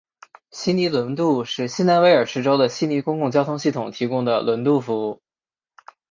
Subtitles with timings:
[0.49, 5.21] 悉尼轮渡是新南威尔士州的悉尼公共交通系统提供的轮渡服务。